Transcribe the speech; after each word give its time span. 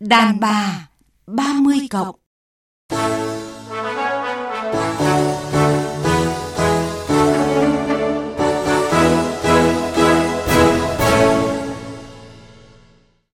Đàn 0.00 0.40
bà 0.40 0.88
30 1.26 1.78
cộng 1.90 2.16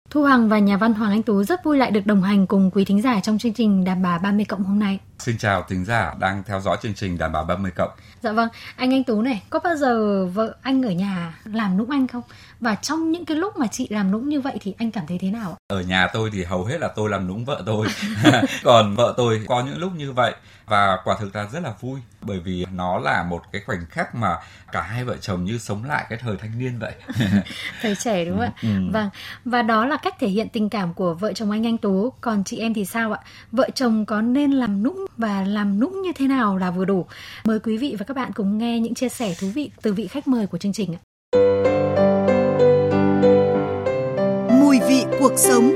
Thu 0.10 0.24
Hằng 0.24 0.50
và 0.50 0.60
nhà 0.60 0.78
văn 0.78 0.94
Hoàng 0.94 1.12
Anh 1.12 1.24
Tú 1.24 1.44
rất 1.44 1.64
vui 1.64 1.78
lại 1.78 1.92
được 1.92 2.06
đồng 2.06 2.22
hành 2.22 2.48
cùng 2.48 2.72
quý 2.74 2.86
thính 2.86 3.02
giả 3.02 3.20
trong 3.20 3.38
chương 3.38 3.54
trình 3.54 3.84
Đàn 3.84 4.02
bà 4.02 4.18
30 4.18 4.46
cộng 4.46 4.64
hôm 4.64 4.80
nay. 4.80 5.00
Xin 5.20 5.38
chào 5.38 5.64
thính 5.70 5.86
giả 5.86 6.14
đang 6.20 6.44
theo 6.44 6.62
dõi 6.62 6.78
chương 6.82 6.94
trình 6.94 7.18
Đàn 7.18 7.32
bà 7.32 7.44
30 7.44 7.72
cộng. 7.76 7.92
Dạ 8.22 8.32
vâng, 8.32 8.50
anh 8.76 8.94
Anh 8.94 9.04
Tú 9.04 9.22
này, 9.22 9.44
có 9.50 9.60
bao 9.60 9.76
giờ 9.76 10.26
vợ 10.26 10.56
anh 10.62 10.84
ở 10.84 10.92
nhà 10.92 11.40
làm 11.44 11.78
nũng 11.78 11.90
anh 11.90 12.08
không? 12.08 12.22
Và 12.60 12.76
trong 12.76 13.12
những 13.12 13.26
cái 13.26 13.38
lúc 13.38 13.58
mà 13.58 13.68
chị 13.68 13.88
làm 13.90 14.12
nũng 14.12 14.30
như 14.30 14.42
vậy 14.42 14.58
thì 14.62 14.76
anh 14.78 14.92
cảm 14.92 15.08
thấy 15.08 15.18
thế 15.22 15.32
nào? 15.32 15.58
Ở 15.68 15.82
nhà 15.82 16.08
tôi 16.14 16.30
thì 16.34 16.44
hầu 16.44 16.66
hết 16.66 16.78
là 16.82 16.88
tôi 16.88 17.10
làm 17.10 17.28
nũng 17.28 17.46
vợ 17.46 17.64
tôi. 17.66 17.88
Còn 18.64 18.96
vợ 18.96 19.14
tôi 19.18 19.42
có 19.48 19.64
những 19.64 19.78
lúc 19.78 19.92
như 19.96 20.12
vậy 20.12 20.34
và 20.66 20.98
quả 21.04 21.18
thực 21.20 21.36
là 21.36 21.48
rất 21.54 21.64
là 21.64 21.74
vui 21.82 22.00
bởi 22.22 22.40
vì 22.40 22.66
nó 22.74 23.00
là 23.00 23.24
một 23.24 23.42
cái 23.52 23.62
khoảnh 23.66 23.86
khắc 23.90 24.16
mà 24.16 24.38
cả 24.72 24.82
hai 24.82 25.06
vợ 25.06 25.18
chồng 25.18 25.44
như 25.44 25.58
sống 25.58 25.84
lại 25.84 26.06
cái 26.10 26.20
thời 26.22 26.38
thanh 26.38 26.60
niên 26.60 26.80
vậy. 26.80 26.94
thời 27.82 27.96
trẻ 27.96 28.26
đúng 28.26 28.38
không 28.38 28.46
ạ? 28.46 28.54
Ừ. 28.62 28.70
Vâng, 28.94 29.10
và 29.46 29.62
đó 29.62 29.86
là 29.86 29.98
cách 29.98 30.16
thể 30.20 30.28
hiện 30.28 30.50
tình 30.50 30.70
cảm 30.70 30.94
của 30.94 31.14
vợ 31.14 31.34
chồng 31.34 31.52
anh 31.52 31.68
Anh 31.68 31.78
Tú. 31.78 32.14
Còn 32.22 32.44
chị 32.44 32.58
em 32.58 32.74
thì 32.74 32.86
sao 32.86 33.12
ạ? 33.12 33.20
Vợ 33.52 33.70
chồng 33.76 34.06
có 34.06 34.22
nên 34.22 34.52
làm 34.52 34.84
nũng 34.84 35.06
và 35.18 35.44
làm 35.44 35.80
nũng 35.80 36.02
như 36.02 36.12
thế 36.16 36.28
nào 36.28 36.58
là 36.58 36.72
vừa 36.72 36.86
đủ? 36.86 37.06
Mời 37.46 37.60
quý 37.60 37.78
vị 37.78 37.96
và 38.00 38.06
các 38.06 38.14
bạn 38.14 38.32
cùng 38.36 38.58
nghe 38.58 38.80
những 38.80 38.94
chia 38.94 39.10
sẻ 39.10 39.34
thú 39.40 39.48
vị 39.48 39.72
từ 39.82 39.94
vị 39.94 40.08
khách 40.08 40.28
mời 40.28 40.48
của 40.48 40.58
chương 40.58 40.74
trình 40.74 40.96
ạ. 40.96 41.00
Mùi 44.62 44.80
vị 44.90 45.06
cuộc 45.20 45.34
sống 45.36 45.74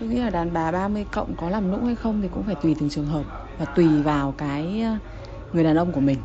Tôi 0.00 0.08
nghĩ 0.08 0.18
là 0.18 0.30
đàn 0.30 0.52
bà 0.52 0.70
30 0.70 1.04
cộng 1.12 1.34
có 1.36 1.50
làm 1.50 1.70
nũng 1.70 1.84
hay 1.86 1.94
không 1.94 2.22
thì 2.22 2.28
cũng 2.34 2.42
phải 2.42 2.54
tùy 2.54 2.76
từng 2.80 2.90
trường 2.90 3.06
hợp 3.06 3.22
và 3.58 3.64
tùy 3.64 3.88
vào 4.02 4.34
cái 4.38 4.82
ờ, 4.82 4.96
người 5.52 5.64
đàn 5.64 5.76
ông 5.76 5.92
của 5.92 6.00
mình. 6.00 6.18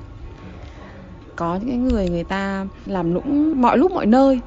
Có 1.36 1.56
những 1.56 1.70
cái 1.70 1.78
người 1.78 2.10
người 2.10 2.24
ta 2.24 2.66
làm 2.86 3.14
nũng 3.14 3.62
mọi 3.62 3.78
lúc 3.78 3.92
mọi 3.92 4.06
nơi, 4.06 4.40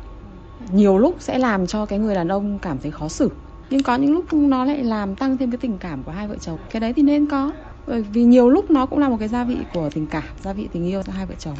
nhiều 0.73 0.98
lúc 0.98 1.17
sẽ 1.19 1.39
làm 1.39 1.67
cho 1.67 1.87
cái 1.87 1.98
người 1.98 2.14
đàn 2.14 2.28
ông 2.28 2.59
cảm 2.59 2.78
thấy 2.78 2.91
khó 2.91 3.09
xử. 3.09 3.31
Nhưng 3.70 3.83
có 3.83 3.97
những 3.97 4.12
lúc 4.12 4.33
nó 4.33 4.64
lại 4.64 4.84
làm 4.84 5.17
tăng 5.17 5.37
thêm 5.37 5.51
cái 5.51 5.59
tình 5.59 5.78
cảm 5.78 6.03
của 6.03 6.12
hai 6.12 6.28
vợ 6.28 6.37
chồng. 6.41 6.59
Cái 6.70 6.81
đấy 6.81 6.92
thì 6.92 7.03
nên 7.03 7.27
có. 7.27 7.53
Bởi 7.87 8.03
vì 8.03 8.25
nhiều 8.25 8.51
lúc 8.51 8.70
nó 8.70 8.86
cũng 8.86 8.98
là 8.98 9.09
một 9.09 9.17
cái 9.20 9.29
gia 9.29 9.45
vị 9.45 9.56
của 9.75 9.91
tình 9.91 10.06
cảm, 10.06 10.25
gia 10.42 10.53
vị 10.53 10.69
tình 10.73 10.86
yêu 10.86 11.03
cho 11.03 11.12
hai 11.12 11.27
vợ 11.27 11.34
chồng. 11.39 11.56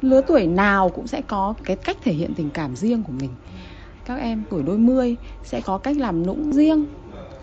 Lứa 0.00 0.20
tuổi 0.26 0.46
nào 0.46 0.88
cũng 0.88 1.06
sẽ 1.06 1.22
có 1.26 1.54
cái 1.64 1.76
cách 1.76 1.96
thể 2.04 2.12
hiện 2.12 2.34
tình 2.34 2.50
cảm 2.50 2.76
riêng 2.76 3.02
của 3.02 3.12
mình 3.20 3.30
các 4.04 4.14
em 4.14 4.42
tuổi 4.50 4.62
đôi 4.62 4.78
mươi 4.78 5.16
sẽ 5.44 5.60
có 5.60 5.78
cách 5.78 5.96
làm 5.96 6.26
nũng 6.26 6.52
riêng 6.52 6.84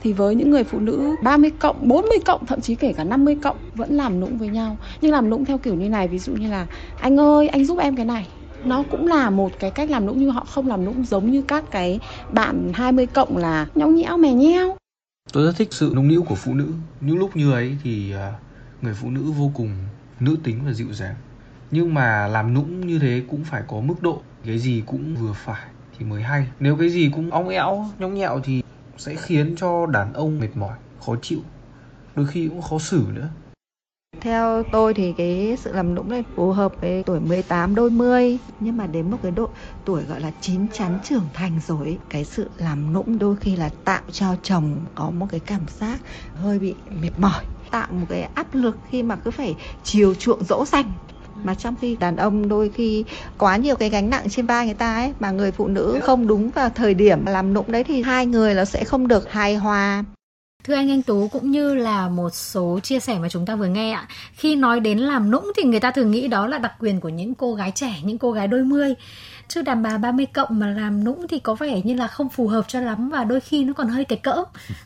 thì 0.01 0.13
với 0.13 0.35
những 0.35 0.49
người 0.49 0.63
phụ 0.63 0.79
nữ 0.79 1.15
30 1.23 1.51
cộng, 1.59 1.87
40 1.87 2.19
cộng, 2.25 2.45
thậm 2.45 2.61
chí 2.61 2.75
kể 2.75 2.93
cả 2.93 3.03
50 3.03 3.35
cộng 3.35 3.57
vẫn 3.75 3.97
làm 3.97 4.19
nũng 4.19 4.37
với 4.37 4.47
nhau. 4.47 4.77
Nhưng 5.01 5.11
làm 5.11 5.29
nũng 5.29 5.45
theo 5.45 5.57
kiểu 5.57 5.75
như 5.75 5.89
này, 5.89 6.07
ví 6.07 6.19
dụ 6.19 6.33
như 6.33 6.49
là 6.49 6.67
anh 6.99 7.19
ơi, 7.19 7.47
anh 7.47 7.65
giúp 7.65 7.77
em 7.77 7.95
cái 7.95 8.05
này. 8.05 8.27
Nó 8.65 8.83
cũng 8.91 9.07
là 9.07 9.29
một 9.29 9.51
cái 9.59 9.71
cách 9.71 9.89
làm 9.89 10.05
nũng 10.05 10.19
nhưng 10.19 10.31
họ 10.31 10.45
không 10.45 10.67
làm 10.67 10.85
nũng 10.85 11.05
giống 11.05 11.31
như 11.31 11.41
các 11.41 11.63
cái 11.71 11.99
bạn 12.31 12.71
20 12.73 13.05
cộng 13.05 13.37
là 13.37 13.67
nhõng 13.75 13.95
nhẽo 13.95 14.17
mè 14.17 14.33
nheo. 14.33 14.75
Tôi 15.33 15.45
rất 15.45 15.53
thích 15.57 15.67
sự 15.71 15.91
nũng 15.95 16.07
nịu 16.07 16.23
của 16.23 16.35
phụ 16.35 16.53
nữ. 16.53 16.67
Những 17.01 17.17
lúc 17.17 17.35
như 17.35 17.51
ấy 17.51 17.77
thì 17.83 18.13
à, 18.13 18.33
người 18.81 18.93
phụ 18.93 19.09
nữ 19.09 19.21
vô 19.21 19.51
cùng 19.53 19.71
nữ 20.19 20.37
tính 20.43 20.59
và 20.65 20.73
dịu 20.73 20.93
dàng. 20.93 21.15
Nhưng 21.71 21.93
mà 21.93 22.27
làm 22.27 22.53
nũng 22.53 22.87
như 22.87 22.99
thế 22.99 23.23
cũng 23.29 23.43
phải 23.43 23.63
có 23.67 23.79
mức 23.79 23.95
độ, 24.01 24.21
cái 24.45 24.59
gì 24.59 24.83
cũng 24.85 25.15
vừa 25.15 25.33
phải 25.33 25.65
thì 25.97 26.05
mới 26.05 26.23
hay. 26.23 26.47
Nếu 26.59 26.75
cái 26.75 26.89
gì 26.89 27.11
cũng 27.15 27.31
óng 27.31 27.49
ẹo, 27.49 27.85
nhõng 27.99 28.13
nhẽo 28.13 28.41
thì 28.43 28.63
sẽ 28.97 29.15
khiến 29.15 29.55
cho 29.57 29.85
đàn 29.85 30.13
ông 30.13 30.39
mệt 30.39 30.49
mỏi, 30.55 30.77
khó 31.05 31.15
chịu, 31.21 31.39
đôi 32.15 32.27
khi 32.27 32.47
cũng 32.47 32.61
khó 32.61 32.79
xử 32.79 33.03
nữa. 33.13 33.29
Theo 34.21 34.63
tôi 34.71 34.93
thì 34.93 35.13
cái 35.17 35.57
sự 35.59 35.73
làm 35.73 35.95
nũng 35.95 36.09
này 36.09 36.23
phù 36.35 36.51
hợp 36.51 36.81
với 36.81 37.03
tuổi 37.03 37.19
18 37.19 37.75
đôi 37.75 37.89
mươi. 37.89 38.37
Nhưng 38.59 38.77
mà 38.77 38.87
đến 38.87 39.11
một 39.11 39.17
cái 39.23 39.31
độ 39.31 39.49
tuổi 39.85 40.03
gọi 40.03 40.21
là 40.21 40.31
chín 40.41 40.67
chắn 40.73 40.99
trưởng 41.03 41.27
thành 41.33 41.59
rồi 41.67 41.85
ấy, 41.87 41.97
Cái 42.09 42.25
sự 42.25 42.49
làm 42.57 42.93
nũng 42.93 43.19
đôi 43.19 43.35
khi 43.35 43.55
là 43.55 43.69
tạo 43.85 44.01
cho 44.11 44.35
chồng 44.43 44.75
có 44.95 45.09
một 45.09 45.25
cái 45.29 45.39
cảm 45.39 45.61
giác 45.79 45.99
hơi 46.35 46.59
bị 46.59 46.75
mệt 47.01 47.11
mỏi 47.17 47.43
Tạo 47.71 47.87
một 47.91 48.05
cái 48.09 48.21
áp 48.21 48.47
lực 48.53 48.77
khi 48.89 49.03
mà 49.03 49.15
cứ 49.15 49.31
phải 49.31 49.55
chiều 49.83 50.13
chuộng 50.13 50.43
dỗ 50.43 50.65
dành. 50.65 50.91
Mà 51.43 51.55
trong 51.55 51.75
khi 51.81 51.95
đàn 51.95 52.15
ông 52.15 52.49
đôi 52.49 52.69
khi 52.69 53.05
quá 53.37 53.57
nhiều 53.57 53.75
cái 53.75 53.89
gánh 53.89 54.09
nặng 54.09 54.29
trên 54.29 54.45
vai 54.45 54.65
người 54.65 54.75
ta 54.75 54.93
ấy 54.93 55.13
mà 55.19 55.31
người 55.31 55.51
phụ 55.51 55.67
nữ 55.67 55.99
không 56.03 56.27
đúng 56.27 56.49
vào 56.49 56.69
thời 56.69 56.93
điểm 56.93 57.25
làm 57.25 57.53
nũng 57.53 57.71
đấy 57.71 57.83
thì 57.83 58.01
hai 58.01 58.25
người 58.25 58.53
nó 58.53 58.65
sẽ 58.65 58.83
không 58.83 59.07
được 59.07 59.31
hài 59.31 59.55
hòa. 59.55 60.03
Thưa 60.63 60.73
anh 60.73 60.91
Anh 60.91 61.01
Tú 61.01 61.27
cũng 61.27 61.51
như 61.51 61.75
là 61.75 62.09
một 62.09 62.29
số 62.29 62.79
chia 62.83 62.99
sẻ 62.99 63.19
mà 63.19 63.29
chúng 63.29 63.45
ta 63.45 63.55
vừa 63.55 63.67
nghe 63.67 63.91
ạ. 63.91 64.07
Khi 64.33 64.55
nói 64.55 64.79
đến 64.79 64.97
làm 64.99 65.31
nũng 65.31 65.51
thì 65.57 65.63
người 65.63 65.79
ta 65.79 65.91
thường 65.91 66.11
nghĩ 66.11 66.27
đó 66.27 66.47
là 66.47 66.57
đặc 66.57 66.73
quyền 66.79 66.99
của 66.99 67.09
những 67.09 67.35
cô 67.35 67.53
gái 67.53 67.71
trẻ, 67.75 67.95
những 68.03 68.17
cô 68.17 68.31
gái 68.31 68.47
đôi 68.47 68.63
mươi. 68.63 68.93
Chứ 69.47 69.61
đàn 69.61 69.83
bà 69.83 69.97
30 69.97 70.25
cộng 70.25 70.59
mà 70.59 70.67
làm 70.67 71.03
nũng 71.03 71.27
thì 71.27 71.39
có 71.39 71.55
vẻ 71.55 71.81
như 71.83 71.93
là 71.93 72.07
không 72.07 72.29
phù 72.29 72.47
hợp 72.47 72.67
cho 72.67 72.79
lắm 72.79 73.09
và 73.09 73.23
đôi 73.23 73.39
khi 73.39 73.63
nó 73.63 73.73
còn 73.73 73.87
hơi 73.87 74.05
cái 74.05 74.17
cỡ. 74.17 74.43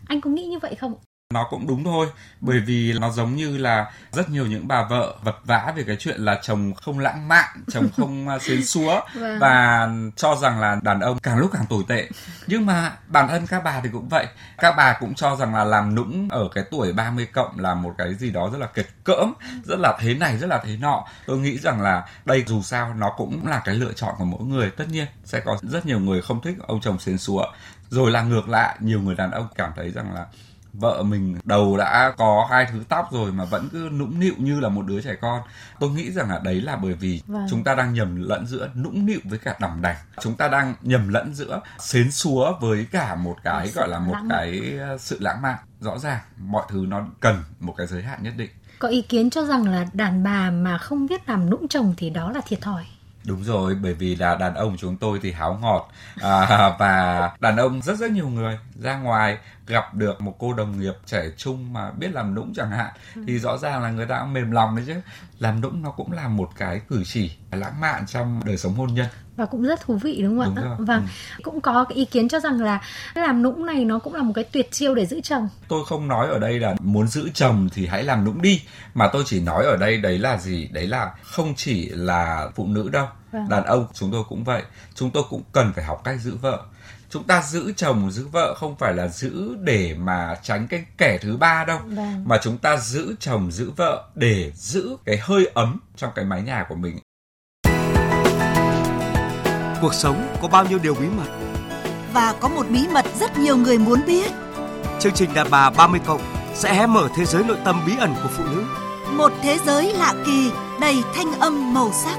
Anh 0.07 0.21
có 0.21 0.29
nghĩ 0.29 0.45
như 0.45 0.59
vậy 0.59 0.75
không? 0.75 0.93
Nó 1.33 1.47
cũng 1.49 1.67
đúng 1.67 1.83
thôi 1.83 2.07
bởi 2.41 2.59
vì 2.59 2.93
nó 2.99 3.09
giống 3.11 3.35
như 3.35 3.57
là 3.57 3.91
rất 4.11 4.29
nhiều 4.29 4.45
những 4.45 4.67
bà 4.67 4.87
vợ 4.89 5.15
vật 5.23 5.35
vã 5.45 5.73
về 5.75 5.83
cái 5.87 5.95
chuyện 5.99 6.21
là 6.21 6.39
chồng 6.43 6.73
không 6.73 6.99
lãng 6.99 7.27
mạn 7.27 7.63
chồng 7.71 7.87
không 7.97 8.27
à, 8.27 8.39
xến 8.39 8.65
xúa 8.65 9.01
Vâng. 9.13 9.39
và 9.39 9.89
cho 10.15 10.35
rằng 10.35 10.59
là 10.59 10.79
đàn 10.81 10.99
ông 10.99 11.19
càng 11.19 11.37
lúc 11.37 11.51
càng 11.53 11.65
tồi 11.69 11.83
tệ. 11.87 12.09
Nhưng 12.47 12.65
mà 12.65 12.91
bản 13.07 13.27
thân 13.27 13.47
các 13.47 13.63
bà 13.63 13.81
thì 13.83 13.89
cũng 13.93 14.09
vậy. 14.09 14.27
Các 14.57 14.73
bà 14.77 14.97
cũng 14.99 15.13
cho 15.13 15.35
rằng 15.35 15.55
là 15.55 15.63
làm 15.63 15.95
nũng 15.95 16.27
ở 16.31 16.49
cái 16.55 16.63
tuổi 16.71 16.93
30 16.93 17.25
cộng 17.25 17.59
là 17.59 17.75
một 17.75 17.93
cái 17.97 18.15
gì 18.15 18.31
đó 18.31 18.49
rất 18.53 18.57
là 18.59 18.67
kịch 18.67 18.89
cỡm 19.03 19.33
rất 19.63 19.79
là 19.79 19.97
thế 19.99 20.13
này 20.13 20.37
rất 20.37 20.47
là 20.47 20.61
thế 20.65 20.77
nọ. 20.77 21.05
Tôi 21.25 21.37
nghĩ 21.37 21.57
rằng 21.57 21.81
là 21.81 22.07
đây 22.25 22.43
dù 22.47 22.61
sao 22.61 22.93
nó 22.93 23.09
cũng 23.17 23.47
là 23.47 23.61
cái 23.65 23.75
lựa 23.75 23.93
chọn 23.93 24.15
của 24.17 24.25
mỗi 24.25 24.43
người. 24.43 24.71
Tất 24.71 24.85
nhiên 24.89 25.07
sẽ 25.23 25.39
có 25.39 25.57
rất 25.61 25.85
nhiều 25.85 25.99
người 25.99 26.21
không 26.21 26.41
thích 26.41 26.55
ông 26.67 26.81
chồng 26.81 26.99
xến 26.99 27.17
xúa. 27.17 27.45
Rồi 27.89 28.11
là 28.11 28.21
ngược 28.21 28.49
lại 28.49 28.75
nhiều 28.79 29.01
người 29.01 29.15
đàn 29.15 29.31
ông 29.31 29.47
cảm 29.55 29.71
thấy 29.75 29.91
rằng 29.91 30.13
là 30.13 30.25
vợ 30.73 31.03
mình 31.03 31.37
đầu 31.43 31.77
đã 31.77 32.13
có 32.17 32.47
hai 32.49 32.65
thứ 32.71 32.83
tóc 32.89 33.09
rồi 33.11 33.31
mà 33.31 33.45
vẫn 33.45 33.69
cứ 33.71 33.89
nũng 33.93 34.19
nịu 34.19 34.33
như 34.37 34.59
là 34.59 34.69
một 34.69 34.85
đứa 34.85 35.01
trẻ 35.01 35.15
con. 35.21 35.41
Tôi 35.79 35.89
nghĩ 35.89 36.11
rằng 36.11 36.29
là 36.29 36.39
đấy 36.43 36.61
là 36.61 36.75
bởi 36.75 36.93
vì 36.93 37.21
Vâng. 37.27 37.47
chúng 37.49 37.63
ta 37.63 37.75
đang 37.75 37.93
nhầm 37.93 38.15
lẫn 38.15 38.45
giữa 38.45 38.69
nũng 38.75 39.05
nịu 39.05 39.19
với 39.23 39.39
cả 39.39 39.55
đỏng 39.59 39.81
đảnh 39.81 39.95
chúng 40.21 40.35
ta 40.35 40.47
đang 40.47 40.73
nhầm 40.81 41.07
lẫn 41.07 41.33
giữa 41.33 41.61
xến 41.79 42.11
xúa 42.11 42.53
với 42.61 42.87
cả 42.91 43.15
một 43.15 43.35
cái 43.43 43.71
gọi 43.75 43.87
là 43.87 43.99
một 43.99 44.13
lãng 44.13 44.27
cái 44.29 44.79
uh, 44.93 45.01
sự 45.01 45.17
lãng 45.19 45.41
mạn. 45.41 45.57
Rõ 45.79 45.97
ràng 45.97 46.19
mọi 46.37 46.63
thứ 46.69 46.85
nó 46.87 47.05
cần 47.19 47.43
một 47.59 47.73
cái 47.77 47.87
giới 47.87 48.03
hạn 48.03 48.23
nhất 48.23 48.33
định. 48.37 48.49
Có 48.79 48.87
ý 48.87 49.01
kiến 49.01 49.29
cho 49.29 49.45
rằng 49.45 49.67
là 49.67 49.85
đàn 49.93 50.23
bà 50.23 50.49
mà 50.49 50.77
không 50.77 51.07
biết 51.07 51.29
làm 51.29 51.49
nũng 51.49 51.67
chồng 51.67 51.93
thì 51.97 52.09
đó 52.09 52.31
là 52.31 52.41
thiệt 52.45 52.61
thòi. 52.61 52.85
Đúng 53.25 53.43
rồi, 53.43 53.75
bởi 53.75 53.93
vì 53.93 54.15
là 54.15 54.35
đàn 54.35 54.53
ông 54.53 54.77
chúng 54.77 54.97
tôi 54.97 55.19
thì 55.21 55.31
háo 55.31 55.59
ngọt. 55.61 55.91
À, 56.21 56.75
và 56.79 57.31
đàn 57.39 57.57
ông 57.57 57.81
rất 57.81 57.97
rất 57.97 58.11
nhiều 58.11 58.27
người 58.27 58.59
ra 58.81 58.97
ngoài 58.97 59.37
gặp 59.67 59.93
được 59.93 60.21
một 60.21 60.35
cô 60.39 60.53
đồng 60.53 60.79
nghiệp 60.79 60.93
trẻ 61.05 61.23
trung 61.37 61.73
mà 61.73 61.91
biết 61.91 62.07
làm 62.13 62.35
nũng 62.35 62.53
chẳng 62.55 62.71
hạn 62.71 62.93
thì 63.27 63.39
rõ 63.39 63.57
ràng 63.57 63.81
là 63.83 63.91
người 63.91 64.05
ta 64.05 64.19
cũng 64.19 64.33
mềm 64.33 64.51
lòng 64.51 64.75
đấy 64.75 64.85
chứ. 64.87 64.93
Làm 65.39 65.61
nũng 65.61 65.81
nó 65.81 65.91
cũng 65.91 66.11
là 66.11 66.27
một 66.27 66.49
cái 66.57 66.81
cử 66.89 67.03
chỉ 67.05 67.31
lãng 67.51 67.79
mạn 67.81 68.05
trong 68.07 68.41
đời 68.45 68.57
sống 68.57 68.73
hôn 68.75 68.93
nhân. 68.93 69.07
và 69.35 69.45
cũng 69.45 69.63
rất 69.63 69.81
thú 69.81 69.97
vị 69.97 70.21
đúng 70.23 70.39
không 70.39 70.55
Đúng 70.55 70.65
ạ? 70.65 70.67
rồi. 70.77 70.85
Vâng, 70.85 71.07
cũng 71.43 71.61
có 71.61 71.83
cái 71.89 71.95
ý 71.97 72.05
kiến 72.05 72.29
cho 72.29 72.39
rằng 72.39 72.61
là 72.61 72.81
làm 73.13 73.43
nũng 73.43 73.65
này 73.65 73.85
nó 73.85 73.99
cũng 73.99 74.13
là 74.15 74.23
một 74.23 74.31
cái 74.35 74.43
tuyệt 74.43 74.71
chiêu 74.71 74.95
để 74.95 75.05
giữ 75.05 75.21
chồng. 75.21 75.49
Tôi 75.67 75.85
không 75.85 76.07
nói 76.07 76.27
ở 76.27 76.39
đây 76.39 76.59
là 76.59 76.75
muốn 76.81 77.07
giữ 77.07 77.29
chồng 77.33 77.69
thì 77.73 77.87
hãy 77.87 78.03
làm 78.03 78.25
nũng 78.25 78.41
đi 78.41 78.61
mà 78.93 79.07
tôi 79.13 79.23
chỉ 79.25 79.41
nói 79.41 79.65
ở 79.65 79.77
đây 79.77 79.97
đấy 79.97 80.19
là 80.19 80.37
gì? 80.37 80.67
Đấy 80.71 80.87
là 80.87 81.13
không 81.23 81.53
chỉ 81.55 81.89
là 81.89 82.49
phụ 82.55 82.67
nữ 82.67 82.89
đâu. 82.89 83.07
Vâng. 83.31 83.49
Đàn 83.49 83.63
ông 83.63 83.87
chúng 83.93 84.11
tôi 84.11 84.23
cũng 84.29 84.43
vậy. 84.43 84.63
Chúng 84.95 85.11
tôi 85.11 85.23
cũng 85.29 85.41
cần 85.51 85.73
phải 85.73 85.83
học 85.83 86.01
cách 86.03 86.19
giữ 86.21 86.35
vợ. 86.41 86.59
Chúng 87.09 87.23
ta 87.23 87.41
giữ 87.41 87.73
chồng 87.75 88.11
giữ 88.11 88.27
vợ 88.31 88.53
không 88.57 88.75
phải 88.79 88.93
là 88.93 89.07
giữ 89.07 89.55
để 89.61 89.95
mà 89.99 90.35
tránh 90.43 90.67
cái 90.67 90.85
kẻ 90.97 91.17
thứ 91.21 91.37
ba 91.37 91.65
đâu 91.67 91.79
Vâng. 91.85 92.23
mà 92.27 92.37
chúng 92.43 92.57
ta 92.57 92.77
giữ 92.77 93.15
chồng 93.19 93.51
giữ 93.51 93.71
vợ 93.77 94.03
để 94.15 94.51
giữ 94.55 94.97
cái 95.05 95.17
hơi 95.21 95.45
ấm 95.53 95.79
trong 95.95 96.11
cái 96.15 96.25
mái 96.25 96.41
nhà 96.41 96.65
của 96.69 96.75
mình 96.75 96.99
Cuộc 99.81 99.93
sống 99.93 100.35
có 100.41 100.47
bao 100.47 100.65
nhiêu 100.65 100.79
điều 100.79 100.95
bí 100.95 101.05
mật. 101.17 101.27
và 102.13 102.33
có 102.39 102.47
một 102.47 102.65
bí 102.69 102.87
mật 102.93 103.05
rất 103.19 103.37
nhiều 103.37 103.57
người 103.57 103.77
muốn 103.77 103.99
biết. 104.07 104.31
Chương 104.99 105.13
trình 105.13 105.33
Đàn 105.33 105.47
bà 105.49 105.69
30 105.69 105.99
cộng 106.05 106.21
sẽ 106.53 106.73
hé 106.73 106.85
mở 106.87 107.09
thế 107.17 107.25
giới 107.25 107.43
nội 107.43 107.57
tâm 107.65 107.81
bí 107.85 107.93
ẩn 107.99 108.13
của 108.23 108.29
phụ 108.37 108.43
nữ. 108.43 108.63
Một 109.11 109.31
thế 109.41 109.57
giới 109.65 109.93
lạ 109.93 110.13
kỳ 110.25 110.51
đầy 110.81 111.03
thanh 111.15 111.39
âm 111.39 111.73
màu 111.73 111.91
sắc. 112.03 112.17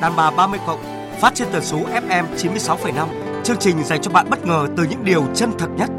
Đàn 0.00 0.16
bà 0.16 0.30
30 0.30 0.60
cộng 0.66 0.82
phát 1.20 1.34
trên 1.34 1.48
tần 1.52 1.64
số 1.64 1.78
FM 1.78 2.24
96,5. 2.36 3.23
Chương 3.44 3.56
trình 3.60 3.84
dành 3.84 4.02
cho 4.02 4.10
bạn 4.10 4.30
bất 4.30 4.46
ngờ 4.46 4.66
từ 4.76 4.84
những 4.90 5.04
điều 5.04 5.26
chân 5.34 5.50
thật 5.58 5.68
nhất. 5.76 5.90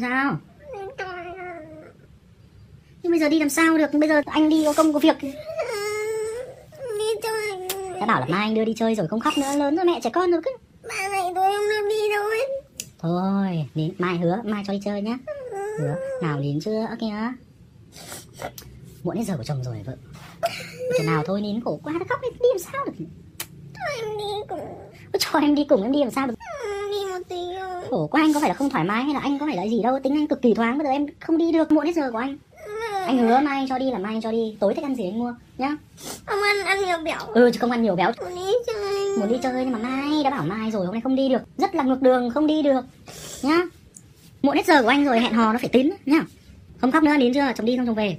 Sao? 0.00 0.36
nhưng 3.02 3.10
bây 3.10 3.20
giờ 3.20 3.28
đi 3.28 3.38
làm 3.38 3.48
sao 3.48 3.78
được? 3.78 3.86
Bây 3.92 4.08
giờ 4.08 4.22
anh 4.26 4.48
đi 4.48 4.62
có 4.66 4.72
công 4.76 4.92
có 4.92 4.98
việc. 4.98 5.16
Đi 6.98 7.08
chơi 7.22 7.68
đã 8.00 8.06
bảo 8.06 8.20
là 8.20 8.26
mai 8.26 8.40
anh 8.40 8.54
đưa 8.54 8.64
đi 8.64 8.74
chơi 8.76 8.94
rồi 8.94 9.08
không 9.08 9.20
khóc 9.20 9.34
nữa, 9.38 9.56
lớn 9.56 9.76
rồi 9.76 9.84
mẹ 9.84 10.00
trẻ 10.02 10.10
con 10.10 10.30
rồi 10.30 10.40
cứ. 10.44 10.50
Ba 10.88 11.08
ngày 11.08 11.22
tôi 11.34 11.52
không 11.52 11.68
được 11.68 11.88
đi 11.88 12.10
đâu 12.10 12.24
hết 12.30 12.46
thôi 12.98 13.68
đến 13.74 13.94
mai 13.98 14.18
hứa, 14.18 14.40
mai 14.44 14.62
cho 14.66 14.72
đi 14.72 14.80
chơi 14.84 15.02
nhá. 15.02 15.18
Hứa, 15.78 15.96
nào 16.22 16.40
đến 16.40 16.58
chưa? 16.64 16.86
Kìa. 17.00 17.32
Muộn 19.02 19.16
hết 19.16 19.24
giờ 19.24 19.36
của 19.36 19.44
chồng 19.44 19.64
rồi, 19.64 19.82
vợ. 19.86 19.96
Chừng 20.98 21.06
nào 21.06 21.22
thôi 21.26 21.40
nín 21.40 21.60
khổ 21.60 21.80
quá 21.84 21.92
nó 21.92 22.04
khóc 22.08 22.18
đi, 22.22 22.28
đi 22.30 22.48
làm 22.48 22.58
sao 22.58 22.84
được? 22.84 22.92
Cho 23.74 23.80
em 23.96 24.18
đi 24.18 24.24
cùng. 24.48 24.60
Cho 25.18 25.38
em 25.38 25.54
đi 25.54 25.64
cùng 25.64 25.82
em 25.82 25.92
đi 25.92 26.00
làm 26.00 26.10
sao 26.10 26.26
được? 26.26 26.34
Ừ, 26.64 26.90
đi 26.90 27.12
một 27.12 27.18
tí 27.28 27.36
thôi. 27.60 27.82
Khổ 27.90 28.06
quá 28.06 28.20
anh 28.20 28.34
có 28.34 28.40
phải 28.40 28.48
là 28.48 28.54
không 28.54 28.70
thoải 28.70 28.84
mái 28.84 29.04
hay 29.04 29.14
là 29.14 29.20
anh 29.20 29.38
có 29.38 29.46
phải 29.46 29.56
là 29.56 29.62
gì 29.66 29.82
đâu? 29.82 29.98
Tính 30.02 30.14
anh 30.14 30.26
cực 30.26 30.42
kỳ 30.42 30.54
thoáng 30.54 30.78
bây 30.78 30.86
giờ 30.86 30.90
em 30.90 31.06
không 31.20 31.38
đi 31.38 31.52
được 31.52 31.72
muộn 31.72 31.86
hết 31.86 31.92
giờ 31.92 32.10
của 32.10 32.18
anh. 32.18 32.38
Anh 33.06 33.18
hứa 33.18 33.40
mai 33.40 33.58
anh 33.58 33.68
cho 33.68 33.78
đi 33.78 33.90
là 33.90 33.98
mai 33.98 34.14
anh 34.14 34.20
cho 34.20 34.32
đi 34.32 34.56
tối 34.60 34.74
thích 34.74 34.84
ăn 34.84 34.94
gì 34.94 35.04
anh 35.04 35.18
mua 35.18 35.34
nhá. 35.58 35.76
Không 36.26 36.42
ăn 36.42 36.66
ăn 36.66 36.84
nhiều 36.84 36.98
béo. 37.04 37.18
Ừ 37.34 37.50
chứ 37.52 37.58
không 37.60 37.70
ăn 37.70 37.82
nhiều 37.82 37.96
béo. 37.96 38.12
Muốn 38.20 38.34
đi 38.34 38.52
chơi. 38.66 39.18
Muốn 39.18 39.28
đi 39.28 39.38
chơi 39.42 39.64
nhưng 39.64 39.72
mà 39.72 39.78
mai 39.78 40.22
đã 40.24 40.30
bảo 40.30 40.44
mai 40.46 40.70
rồi 40.70 40.86
hôm 40.86 40.92
nay 40.94 41.00
không 41.00 41.16
đi 41.16 41.28
được. 41.28 41.42
Rất 41.58 41.74
là 41.74 41.82
ngược 41.82 42.02
đường 42.02 42.30
không 42.30 42.46
đi 42.46 42.62
được 42.62 42.80
nhá. 43.42 43.58
Muộn 44.42 44.56
hết 44.56 44.66
giờ 44.66 44.82
của 44.82 44.88
anh 44.88 45.04
rồi 45.04 45.20
hẹn 45.20 45.32
hò 45.32 45.52
nó 45.52 45.58
phải 45.58 45.68
tín 45.68 45.90
nhá. 46.06 46.24
Không 46.80 46.92
khóc 46.92 47.02
nữa 47.02 47.12
đến 47.18 47.34
chưa 47.34 47.52
chồng 47.56 47.66
đi 47.66 47.76
xong 47.76 47.86
chồng 47.86 47.94
về 47.94 48.16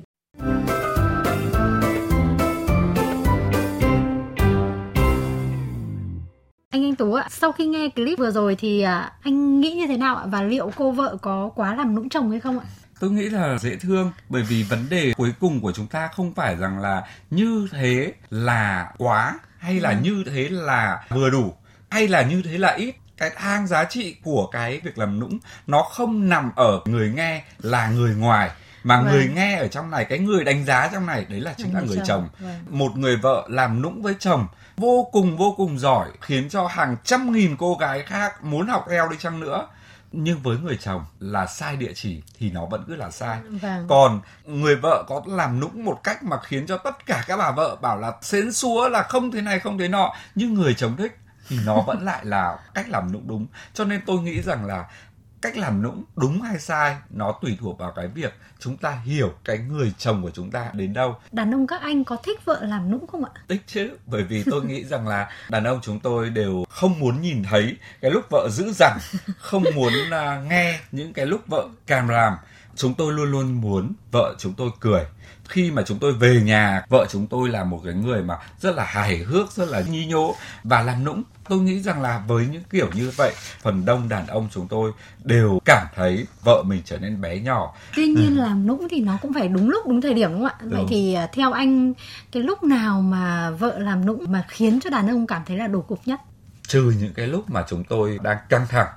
Anh 6.75 6.83
Anh 6.85 6.95
Tú 6.95 7.13
ạ, 7.13 7.27
sau 7.29 7.51
khi 7.51 7.65
nghe 7.67 7.89
clip 7.95 8.19
vừa 8.19 8.31
rồi 8.31 8.55
thì 8.59 8.81
à, 8.81 9.11
anh 9.23 9.59
nghĩ 9.59 9.71
như 9.71 9.87
thế 9.87 9.97
nào 9.97 10.15
ạ? 10.15 10.23
Và 10.27 10.41
liệu 10.43 10.71
cô 10.75 10.91
vợ 10.91 11.17
có 11.21 11.49
quá 11.55 11.75
làm 11.75 11.95
nũng 11.95 12.09
chồng 12.09 12.31
hay 12.31 12.39
không 12.39 12.59
ạ? 12.59 12.65
tôi 12.99 13.11
nghĩ 13.11 13.29
là 13.29 13.57
dễ 13.57 13.75
thương 13.75 14.11
bởi 14.29 14.43
vì 14.43 14.63
vấn 14.63 14.85
đề 14.89 15.13
cuối 15.17 15.33
cùng 15.39 15.61
của 15.61 15.71
chúng 15.71 15.87
ta 15.87 16.07
không 16.15 16.33
phải 16.33 16.55
rằng 16.57 16.79
là 16.79 17.03
như 17.31 17.67
thế 17.71 18.13
là 18.29 18.91
quá 18.97 19.39
hay 19.59 19.79
là 19.79 19.89
Ừ. 19.89 19.95
như 20.03 20.23
thế 20.33 20.49
là 20.49 21.03
vừa 21.09 21.29
đủ 21.29 21.53
hay 21.89 22.07
là 22.07 22.21
như 22.21 22.41
thế 22.45 22.57
là 22.57 22.71
ít 22.73 22.95
cái 23.17 23.31
thang 23.37 23.67
giá 23.67 23.83
trị 23.83 24.15
của 24.23 24.47
cái 24.51 24.79
việc 24.83 24.97
làm 24.97 25.19
nũng 25.19 25.39
nó 25.67 25.81
không 25.81 26.29
nằm 26.29 26.51
ở 26.55 26.79
người 26.85 27.11
nghe 27.15 27.43
là 27.61 27.89
người 27.89 28.15
ngoài 28.15 28.51
mà 28.85 29.01
Vâng. 29.01 29.11
người 29.11 29.27
nghe 29.35 29.57
ở 29.57 29.67
trong 29.67 29.91
này 29.91 30.05
cái 30.05 30.19
người 30.19 30.43
đánh 30.43 30.65
giá 30.65 30.89
trong 30.93 31.05
này 31.05 31.25
đấy 31.29 31.39
là 31.41 31.53
chính 31.57 31.73
là 31.73 31.81
người 31.81 31.99
chồng 32.05 32.29
Vâng. 32.39 32.59
một 32.69 32.97
người 32.97 33.17
vợ 33.17 33.45
làm 33.49 33.81
nũng 33.81 34.01
với 34.01 34.15
chồng 34.19 34.47
vô 34.77 35.09
cùng 35.11 35.37
vô 35.37 35.53
cùng 35.57 35.79
giỏi 35.79 36.09
khiến 36.21 36.49
cho 36.49 36.67
hàng 36.67 36.95
trăm 37.03 37.31
nghìn 37.31 37.57
cô 37.57 37.75
gái 37.75 38.03
khác 38.03 38.43
muốn 38.43 38.67
học 38.67 38.85
theo 38.89 39.09
đi 39.09 39.15
chăng 39.19 39.39
nữa 39.39 39.67
nhưng 40.11 40.39
với 40.41 40.57
người 40.57 40.77
chồng 40.81 41.05
là 41.19 41.45
sai 41.45 41.75
địa 41.75 41.91
chỉ 41.95 42.21
thì 42.39 42.51
nó 42.51 42.65
vẫn 42.65 42.83
cứ 42.87 42.95
là 42.95 43.11
sai 43.11 43.37
Vâng. 43.49 43.85
còn 43.89 44.19
người 44.45 44.75
vợ 44.75 45.03
có 45.07 45.21
làm 45.27 45.59
nũng 45.59 45.85
một 45.85 45.99
cách 46.03 46.23
mà 46.23 46.37
khiến 46.43 46.65
cho 46.67 46.77
tất 46.77 47.05
cả 47.05 47.23
các 47.27 47.37
bà 47.37 47.51
vợ 47.51 47.75
bảo 47.81 47.97
là 47.97 48.11
xến 48.21 48.53
xúa 48.53 48.89
là 48.89 49.03
không 49.03 49.31
thế 49.31 49.41
này 49.41 49.59
không 49.59 49.77
thế 49.77 49.87
nọ 49.87 50.13
nhưng 50.35 50.53
người 50.53 50.73
chồng 50.73 50.95
thích 50.97 51.17
thì 51.49 51.57
nó 51.65 51.81
vẫn 51.81 52.05
lại 52.05 52.25
là 52.25 52.57
cách 52.73 52.89
làm 52.89 53.11
nũng 53.11 53.27
đúng 53.27 53.47
cho 53.73 53.83
nên 53.85 54.01
tôi 54.05 54.19
nghĩ 54.21 54.41
rằng 54.41 54.65
là 54.65 54.85
cách 55.45 55.57
làm 55.57 55.81
nũng 55.81 56.03
đúng 56.15 56.41
hay 56.41 56.59
sai 56.59 56.97
nó 57.09 57.31
tùy 57.41 57.57
thuộc 57.61 57.79
vào 57.79 57.91
cái 57.91 58.07
việc 58.07 58.33
chúng 58.59 58.77
ta 58.77 58.91
hiểu 59.05 59.33
cái 59.43 59.57
người 59.57 59.93
chồng 59.97 60.21
của 60.23 60.31
chúng 60.33 60.51
ta 60.51 60.69
đến 60.73 60.93
đâu. 60.93 61.15
Đàn 61.31 61.53
ông 61.53 61.67
các 61.67 61.81
anh 61.81 62.03
có 62.03 62.15
thích 62.23 62.45
vợ 62.45 62.59
làm 62.61 62.91
nũng 62.91 63.07
không 63.07 63.25
ạ? 63.25 63.31
tích 63.47 63.61
chứ 63.67 63.89
bởi 64.05 64.23
vì 64.23 64.43
tôi 64.51 64.65
nghĩ 64.65 64.83
rằng 64.83 65.07
là 65.07 65.29
đàn 65.49 65.63
ông 65.63 65.79
chúng 65.81 65.99
tôi 65.99 66.29
đều 66.29 66.65
không 66.69 66.99
muốn 66.99 67.21
nhìn 67.21 67.43
thấy 67.43 67.77
cái 68.01 68.11
lúc 68.11 68.23
vợ 68.29 68.49
dữ 68.51 68.71
dằn 68.75 68.97
không 69.37 69.63
muốn 69.75 69.93
à, 70.11 70.43
nghe 70.49 70.79
những 70.91 71.13
cái 71.13 71.25
lúc 71.25 71.41
vợ 71.47 71.67
càm 71.87 72.07
ràm. 72.07 72.33
Chúng 72.75 72.93
tôi 72.93 73.13
luôn 73.13 73.31
luôn 73.31 73.61
muốn 73.61 73.93
vợ 74.11 74.35
chúng 74.37 74.53
tôi 74.53 74.69
cười. 74.79 75.05
Khi 75.49 75.71
mà 75.71 75.83
chúng 75.85 75.99
tôi 75.99 76.13
về 76.13 76.41
nhà 76.43 76.85
vợ 76.89 77.05
chúng 77.09 77.27
tôi 77.27 77.49
là 77.49 77.63
một 77.63 77.81
cái 77.85 77.93
người 77.93 78.23
mà 78.23 78.37
rất 78.59 78.75
là 78.75 78.83
hài 78.85 79.17
hước 79.17 79.51
rất 79.51 79.69
là 79.69 79.81
nhi 79.81 80.05
nhố 80.05 80.35
và 80.63 80.81
làm 80.81 81.03
nũng 81.03 81.23
tôi 81.49 81.59
nghĩ 81.59 81.79
rằng 81.79 82.01
là 82.01 82.23
với 82.27 82.47
những 82.51 82.63
kiểu 82.69 82.89
như 82.93 83.11
vậy 83.17 83.33
phần 83.61 83.85
đông 83.85 84.09
đàn 84.09 84.27
ông 84.27 84.47
chúng 84.51 84.67
tôi 84.67 84.91
đều 85.23 85.59
cảm 85.65 85.87
thấy 85.95 86.25
vợ 86.43 86.63
mình 86.65 86.81
trở 86.85 86.97
nên 86.99 87.21
bé 87.21 87.39
nhỏ 87.39 87.73
Tuy 87.95 88.07
nhiên 88.07 88.37
làm 88.37 88.67
nũng 88.67 88.87
thì 88.89 88.99
nó 89.01 89.17
cũng 89.21 89.33
phải 89.33 89.47
đúng 89.47 89.69
lúc 89.69 89.87
đúng 89.87 90.01
thời 90.01 90.13
điểm 90.13 90.31
đúng 90.31 90.39
không 90.39 90.49
ạ? 90.59 90.65
Vậy 90.69 90.83
thì 90.89 91.13
à, 91.13 91.27
theo 91.33 91.51
anh 91.51 91.93
cái 92.31 92.43
lúc 92.43 92.63
nào 92.63 93.01
mà 93.01 93.51
vợ 93.51 93.79
làm 93.79 94.05
nũng 94.05 94.25
mà 94.31 94.45
khiến 94.47 94.79
cho 94.83 94.89
đàn 94.89 95.09
ông 95.09 95.27
cảm 95.27 95.41
thấy 95.45 95.57
là 95.57 95.67
đổ 95.67 95.81
cục 95.81 95.99
nhất? 96.05 96.19
Trừ 96.67 96.93
những 96.99 97.13
cái 97.13 97.27
lúc 97.27 97.49
mà 97.49 97.65
chúng 97.67 97.83
tôi 97.83 98.19
đang 98.23 98.37
căng 98.49 98.67
thẳng 98.67 98.87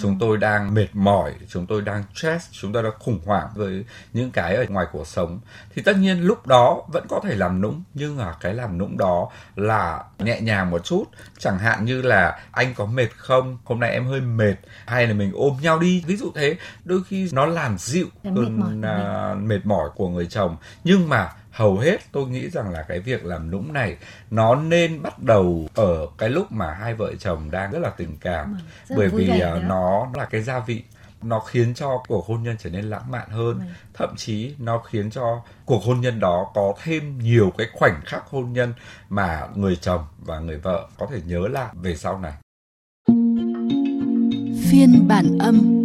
chúng 0.00 0.18
tôi 0.18 0.36
đang 0.36 0.74
mệt 0.74 0.88
mỏi 0.92 1.34
chúng 1.48 1.66
tôi 1.66 1.82
đang 1.82 2.04
stress 2.14 2.48
chúng 2.52 2.72
tôi 2.72 2.82
đang 2.82 2.92
khủng 2.98 3.20
hoảng 3.24 3.48
với 3.54 3.84
những 4.12 4.30
cái 4.30 4.56
ở 4.56 4.64
ngoài 4.68 4.86
cuộc 4.92 5.06
sống 5.06 5.40
thì 5.78 5.82
tất 5.82 5.96
nhiên 5.96 6.20
lúc 6.20 6.46
đó 6.46 6.82
vẫn 6.92 7.06
có 7.08 7.20
thể 7.24 7.34
làm 7.34 7.60
nũng. 7.60 7.82
Nhưng 7.94 8.16
mà 8.16 8.34
cái 8.40 8.54
làm 8.54 8.78
nũng 8.78 8.98
đó 8.98 9.30
là 9.56 10.04
nhẹ 10.18 10.40
nhàng 10.40 10.70
một 10.70 10.84
chút. 10.84 11.04
Chẳng 11.38 11.58
hạn 11.58 11.84
như 11.84 12.02
là 12.02 12.40
anh 12.50 12.74
có 12.74 12.86
mệt 12.86 13.08
không? 13.16 13.58
Hôm 13.64 13.80
nay 13.80 13.90
em 13.90 14.06
hơi 14.06 14.20
mệt. 14.20 14.54
Hay 14.86 15.06
là 15.06 15.14
mình 15.14 15.32
ôm 15.34 15.56
nhau 15.62 15.78
đi. 15.78 16.04
Ví 16.06 16.16
dụ 16.16 16.32
thế. 16.34 16.56
Đôi 16.84 17.00
khi 17.08 17.28
nó 17.32 17.46
làm 17.46 17.78
dịu 17.78 18.06
Cái 18.22 18.32
mệt 18.32 18.48
mỏi 18.50 18.70
cơn 18.70 18.82
à, 18.82 19.34
mệt 19.34 19.60
mỏi 19.66 19.88
của 19.94 20.08
người 20.08 20.26
chồng. 20.26 20.56
Nhưng 20.84 21.08
mà 21.08 21.30
hầu 21.58 21.78
hết 21.78 21.96
tôi 22.12 22.28
nghĩ 22.28 22.50
rằng 22.50 22.70
là 22.70 22.82
cái 22.82 23.00
việc 23.00 23.24
làm 23.24 23.50
nũng 23.50 23.72
này 23.72 23.96
nó 24.30 24.54
nên 24.54 25.02
bắt 25.02 25.18
đầu 25.22 25.68
ở 25.74 26.06
cái 26.18 26.28
lúc 26.28 26.52
mà 26.52 26.72
hai 26.74 26.94
vợ 26.94 27.14
chồng 27.18 27.50
đang 27.50 27.70
rất 27.72 27.78
là 27.78 27.90
tình 27.90 28.16
cảm 28.20 28.52
Vâng, 28.52 28.62
rất 28.88 28.94
bởi 28.98 29.08
vì 29.08 29.26
nữa. 29.26 29.60
nó 29.64 30.06
là 30.14 30.24
cái 30.24 30.42
gia 30.42 30.58
vị 30.60 30.82
nó 31.22 31.40
khiến 31.40 31.74
cho 31.74 32.02
cuộc 32.08 32.26
hôn 32.26 32.42
nhân 32.42 32.56
trở 32.58 32.70
nên 32.70 32.84
lãng 32.84 33.10
mạn 33.10 33.28
hơn 33.30 33.58
Vâng. 33.58 33.68
thậm 33.94 34.14
chí 34.16 34.54
nó 34.58 34.78
khiến 34.78 35.10
cho 35.10 35.42
cuộc 35.64 35.82
hôn 35.84 36.00
nhân 36.00 36.20
đó 36.20 36.50
có 36.54 36.74
thêm 36.82 37.18
nhiều 37.18 37.52
cái 37.58 37.66
khoảnh 37.72 38.00
khắc 38.04 38.26
hôn 38.26 38.52
nhân 38.52 38.74
mà 39.08 39.46
người 39.54 39.76
chồng 39.76 40.04
và 40.18 40.38
người 40.38 40.58
vợ 40.58 40.88
có 40.98 41.06
thể 41.10 41.20
nhớ 41.26 41.48
lại 41.48 41.68
về 41.82 41.96
sau 41.96 42.18
này 42.18 42.32
Phiên 44.70 45.08
bản 45.08 45.38
âm 45.38 45.78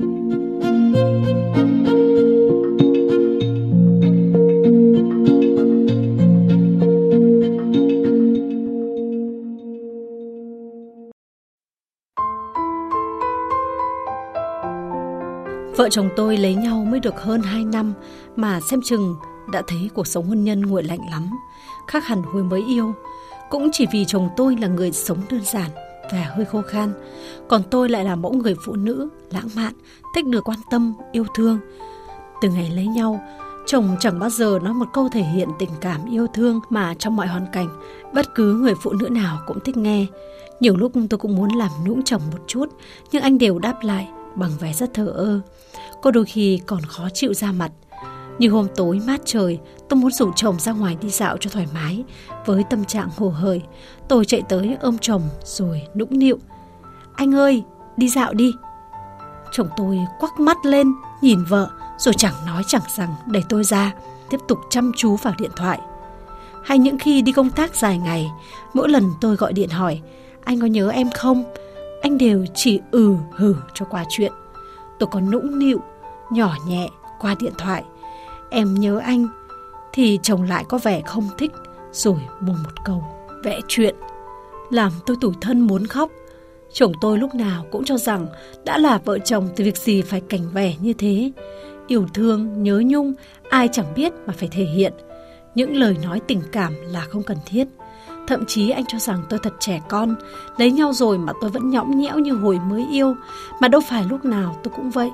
Vợ 15.84 15.90
chồng 15.90 16.10
tôi 16.16 16.38
lấy 16.38 16.56
nhau 16.56 16.86
mới 16.92 17.00
được 17.00 17.22
hơn 17.22 17.42
2 17.42 17.66
năm 17.66 17.94
mà 18.36 18.60
xem 18.70 18.82
chừng 18.82 19.16
đã 19.52 19.62
thấy 19.68 19.90
cuộc 19.94 20.08
sống 20.08 20.26
hôn 20.28 20.44
nhân 20.44 20.62
nguội 20.62 20.84
lạnh 20.84 21.00
lắm, 21.12 21.30
khác 21.88 22.06
hẳn 22.06 22.22
hồi 22.22 22.44
mới 22.44 22.64
yêu. 22.68 22.94
Cũng 23.50 23.70
chỉ 23.74 23.86
vì 23.94 24.06
chồng 24.06 24.30
tôi 24.38 24.58
là 24.62 24.68
người 24.68 24.92
sống 24.92 25.18
đơn 25.30 25.42
giản 25.44 25.70
và 26.12 26.32
hơi 26.36 26.46
khô 26.46 26.62
khan, 26.62 26.94
còn 27.48 27.62
tôi 27.72 27.90
lại 27.90 28.06
là 28.06 28.16
mẫu 28.16 28.34
người 28.34 28.56
phụ 28.66 28.76
nữ 28.76 29.10
lãng 29.32 29.48
mạn, 29.56 29.74
thích 30.16 30.26
được 30.26 30.44
quan 30.44 30.60
tâm, 30.72 30.94
yêu 31.12 31.26
thương. 31.36 31.60
Từ 32.42 32.50
ngày 32.50 32.72
lấy 32.76 32.88
nhau, 32.88 33.22
chồng 33.66 33.96
chẳng 34.00 34.20
bao 34.20 34.30
giờ 34.30 34.60
nói 34.64 34.74
một 34.74 34.88
câu 34.94 35.10
thể 35.10 35.22
hiện 35.22 35.50
tình 35.60 35.72
cảm 35.82 36.10
yêu 36.12 36.28
thương 36.34 36.60
mà 36.70 36.94
trong 37.00 37.16
mọi 37.16 37.28
hoàn 37.28 37.46
cảnh, 37.52 37.68
bất 38.14 38.36
cứ 38.36 38.54
người 38.54 38.74
phụ 38.82 38.94
nữ 38.94 39.10
nào 39.10 39.40
cũng 39.48 39.60
thích 39.60 39.78
nghe. 39.78 40.06
Nhiều 40.60 40.78
lúc 40.78 40.92
tôi 41.10 41.18
cũng 41.18 41.36
muốn 41.36 41.50
làm 41.56 41.72
nũng 41.86 42.04
chồng 42.04 42.22
một 42.32 42.40
chút, 42.48 42.66
nhưng 43.12 43.24
anh 43.24 43.38
đều 43.38 43.60
đáp 43.60 43.76
lại 43.82 44.08
bằng 44.36 44.52
vẻ 44.60 44.74
rất 44.74 44.94
thờ 44.94 45.06
ơ. 45.16 45.40
Có 46.02 46.12
đôi 46.12 46.26
khi 46.26 46.62
còn 46.66 46.82
khó 46.82 47.10
chịu 47.14 47.34
ra 47.34 47.52
mặt. 47.52 47.72
Như 48.40 48.50
hôm 48.50 48.68
tối 48.76 49.02
mát 49.08 49.22
trời, 49.26 49.60
tôi 49.90 50.00
muốn 50.00 50.12
rủ 50.12 50.32
chồng 50.36 50.60
ra 50.60 50.72
ngoài 50.72 50.98
đi 51.02 51.10
dạo 51.10 51.38
cho 51.38 51.50
thoải 51.50 51.68
mái. 51.74 52.04
Với 52.46 52.64
tâm 52.70 52.86
trạng 52.86 53.10
hồ 53.18 53.30
hởi, 53.30 53.62
tôi 54.08 54.26
chạy 54.26 54.42
tới 54.50 54.78
ôm 54.82 54.98
chồng 54.98 55.22
rồi 55.44 55.82
nũng 55.96 56.20
nịu. 56.20 56.38
Anh 57.16 57.36
ơi, 57.36 57.64
đi 57.98 58.10
dạo 58.10 58.34
đi. 58.34 58.52
Chồng 59.52 59.68
tôi 59.78 60.00
quắc 60.20 60.40
mắt 60.40 60.58
lên, 60.66 60.94
nhìn 61.22 61.44
vợ, 61.44 61.70
rồi 61.98 62.14
chẳng 62.18 62.34
nói 62.48 62.64
chẳng 62.68 62.82
rằng 62.96 63.16
đẩy 63.28 63.44
tôi 63.50 63.64
ra, 63.64 63.94
tiếp 64.30 64.40
tục 64.48 64.60
chăm 64.70 64.92
chú 64.98 65.16
vào 65.16 65.34
điện 65.38 65.52
thoại. 65.56 65.80
Hay 66.64 66.78
những 66.78 66.98
khi 66.98 67.22
đi 67.22 67.32
công 67.32 67.50
tác 67.50 67.76
dài 67.76 67.98
ngày, 67.98 68.32
mỗi 68.74 68.90
lần 68.90 69.12
tôi 69.22 69.36
gọi 69.36 69.54
điện 69.54 69.70
hỏi, 69.70 70.02
anh 70.44 70.60
có 70.60 70.68
nhớ 70.68 70.90
em 70.90 71.12
không? 71.12 71.44
Anh 72.04 72.18
đều 72.18 72.46
chỉ 72.54 72.80
ừ 72.92 73.16
hử 73.32 73.56
cho 73.74 73.86
qua 73.86 74.06
chuyện. 74.10 74.32
Tôi 75.00 75.10
còn 75.12 75.32
nũng 75.32 75.60
nịu, 75.60 75.80
nhỏ 76.32 76.56
nhẹ 76.68 76.90
qua 77.20 77.36
điện 77.40 77.54
thoại. 77.58 77.84
Em 78.50 78.74
nhớ 78.74 78.98
anh, 78.98 79.28
thì 79.94 80.20
chồng 80.24 80.44
lại 80.44 80.66
có 80.70 80.78
vẻ 80.78 81.02
không 81.02 81.30
thích, 81.38 81.52
rồi 81.92 82.18
buông 82.42 82.64
một 82.64 82.86
câu, 82.86 83.04
vẽ 83.44 83.60
chuyện. 83.68 83.96
Làm 84.70 84.92
tôi 85.06 85.18
tủi 85.22 85.34
thân 85.42 85.62
muốn 85.62 85.88
khóc. 85.88 86.10
Chồng 86.74 86.92
tôi 87.02 87.18
lúc 87.18 87.36
nào 87.36 87.66
cũng 87.72 87.86
cho 87.86 87.98
rằng 87.98 88.28
đã 88.66 88.78
là 88.78 89.00
vợ 89.06 89.20
chồng 89.20 89.50
thì 89.56 89.64
việc 89.64 89.78
gì 89.78 90.02
phải 90.02 90.22
cảnh 90.22 90.50
vẻ 90.54 90.76
như 90.82 90.94
thế. 90.94 91.32
Yêu 91.88 92.06
thương, 92.14 92.64
nhớ 92.64 92.82
nhung, 92.86 93.14
ai 93.50 93.70
chẳng 93.72 93.94
biết 93.96 94.14
mà 94.26 94.34
phải 94.38 94.50
thể 94.52 94.64
hiện. 94.64 94.94
Những 95.56 95.76
lời 95.78 95.98
nói 96.04 96.22
tình 96.28 96.42
cảm 96.52 96.74
là 96.82 97.02
không 97.02 97.24
cần 97.24 97.38
thiết. 97.46 97.68
Thậm 98.28 98.46
chí 98.46 98.70
anh 98.70 98.86
cho 98.86 99.00
rằng 99.00 99.24
tôi 99.30 99.40
thật 99.44 99.54
trẻ 99.60 99.82
con, 99.90 100.16
lấy 100.58 100.72
nhau 100.72 100.94
rồi 100.94 101.18
mà 101.18 101.34
tôi 101.42 101.50
vẫn 101.50 101.70
nhõng 101.70 102.00
nhẽo 102.00 102.20
như 102.20 102.32
hồi 102.32 102.60
mới 102.70 102.88
yêu, 102.92 103.16
mà 103.60 103.68
đâu 103.68 103.82
phải 103.82 104.06
lúc 104.10 104.26
nào 104.26 104.56
tôi 104.64 104.74
cũng 104.76 104.90
vậy. 104.90 105.12